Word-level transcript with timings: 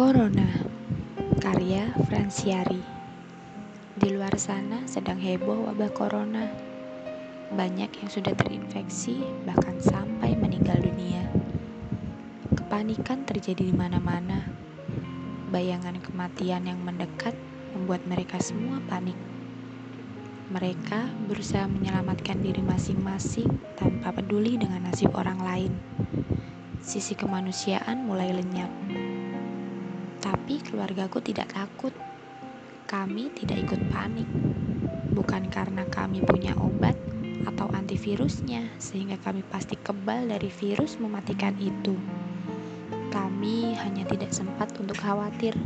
Corona. 0.00 0.48
Karya 1.44 1.92
Franciari. 2.08 2.80
Di 3.92 4.08
luar 4.08 4.32
sana 4.40 4.88
sedang 4.88 5.20
heboh 5.20 5.68
wabah 5.68 5.92
corona. 5.92 6.48
Banyak 7.52 8.00
yang 8.00 8.08
sudah 8.08 8.32
terinfeksi 8.32 9.20
bahkan 9.44 9.76
sampai 9.76 10.40
meninggal 10.40 10.80
dunia. 10.80 11.28
Kepanikan 12.56 13.28
terjadi 13.28 13.60
di 13.60 13.76
mana-mana. 13.76 14.48
Bayangan 15.52 16.00
kematian 16.00 16.64
yang 16.64 16.80
mendekat 16.80 17.36
membuat 17.76 18.00
mereka 18.08 18.40
semua 18.40 18.80
panik. 18.88 19.20
Mereka 20.48 21.12
berusaha 21.28 21.68
menyelamatkan 21.68 22.40
diri 22.40 22.64
masing-masing 22.64 23.52
tanpa 23.76 24.16
peduli 24.16 24.56
dengan 24.56 24.88
nasib 24.88 25.12
orang 25.12 25.44
lain. 25.44 25.72
Sisi 26.80 27.12
kemanusiaan 27.12 28.08
mulai 28.08 28.32
lenyap 28.32 28.72
tapi 30.20 30.60
keluargaku 30.60 31.24
tidak 31.24 31.50
takut. 31.56 31.96
Kami 32.84 33.32
tidak 33.32 33.64
ikut 33.64 33.80
panik. 33.88 34.28
Bukan 35.10 35.48
karena 35.48 35.88
kami 35.88 36.20
punya 36.22 36.52
obat 36.60 36.94
atau 37.48 37.66
antivirusnya, 37.72 38.68
sehingga 38.76 39.16
kami 39.18 39.40
pasti 39.48 39.74
kebal 39.80 40.28
dari 40.28 40.52
virus 40.52 41.00
mematikan 41.00 41.56
itu. 41.56 41.96
Kami 43.10 43.74
hanya 43.80 44.04
tidak 44.06 44.30
sempat 44.30 44.70
untuk 44.76 45.00
khawatir. 45.00 45.56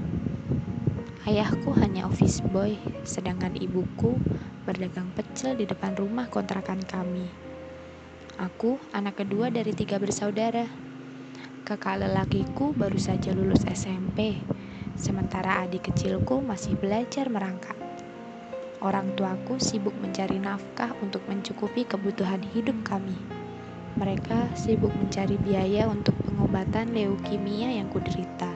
Ayahku 1.26 1.74
hanya 1.80 2.06
office 2.06 2.40
boy, 2.52 2.78
sedangkan 3.02 3.56
ibuku 3.58 4.16
berdagang 4.64 5.10
pecel 5.12 5.56
di 5.58 5.68
depan 5.68 5.96
rumah 5.98 6.28
kontrakan 6.30 6.80
kami. 6.84 7.26
Aku 8.40 8.76
anak 8.92 9.24
kedua 9.24 9.48
dari 9.48 9.72
tiga 9.72 9.96
bersaudara. 9.96 10.93
Kakak 11.64 11.96
lelakiku 11.96 12.76
baru 12.76 13.00
saja 13.00 13.32
lulus 13.32 13.64
SMP, 13.64 14.36
sementara 15.00 15.64
adik 15.64 15.88
kecilku 15.88 16.44
masih 16.44 16.76
belajar 16.76 17.32
merangkak. 17.32 17.72
Orang 18.84 19.16
tuaku 19.16 19.56
sibuk 19.56 19.96
mencari 19.96 20.36
nafkah 20.36 20.92
untuk 21.00 21.24
mencukupi 21.24 21.88
kebutuhan 21.88 22.44
hidup 22.52 22.76
kami. 22.84 23.16
Mereka 23.96 24.52
sibuk 24.52 24.92
mencari 24.92 25.40
biaya 25.40 25.88
untuk 25.88 26.12
pengobatan 26.28 26.92
leukemia 26.92 27.80
yang 27.80 27.88
kuderita. 27.88 28.53